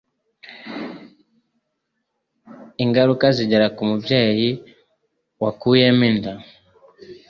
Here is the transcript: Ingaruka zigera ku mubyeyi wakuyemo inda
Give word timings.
Ingaruka 2.83 3.25
zigera 3.37 3.67
ku 3.75 3.81
mubyeyi 3.89 4.49
wakuyemo 5.43 6.03
inda 6.11 6.33